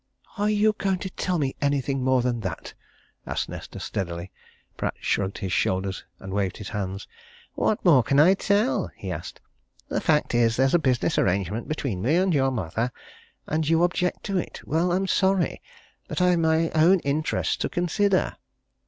"Are 0.39 0.49
you 0.49 0.73
going 0.75 0.97
to 0.97 1.11
tell 1.11 1.37
me 1.37 1.55
anything 1.61 2.03
more 2.03 2.23
than 2.23 2.39
that?" 2.39 2.73
asked 3.27 3.47
Nesta 3.49 3.79
steadily. 3.79 4.31
Pratt 4.75 4.95
shrugged 4.99 5.37
his 5.37 5.53
shoulders 5.53 6.03
and 6.17 6.33
waved 6.33 6.57
his 6.57 6.69
hands. 6.69 7.07
"What 7.53 7.85
more 7.85 8.01
can 8.01 8.19
I 8.19 8.33
tell?" 8.33 8.89
he 8.95 9.11
asked. 9.11 9.39
"The 9.89 10.01
fact 10.01 10.33
is, 10.33 10.55
there's 10.55 10.73
a 10.73 10.79
business 10.79 11.19
arrangement 11.19 11.67
between 11.67 12.01
me 12.01 12.15
and 12.15 12.33
your 12.33 12.49
mother 12.49 12.91
and 13.45 13.69
you 13.69 13.83
object 13.83 14.23
to 14.23 14.39
it. 14.39 14.61
Well 14.65 14.91
I'm 14.91 15.05
sorry, 15.05 15.61
but 16.07 16.19
I've 16.19 16.39
my 16.39 16.71
own 16.71 16.99
interests 17.01 17.55
to 17.57 17.69
consider." 17.69 18.37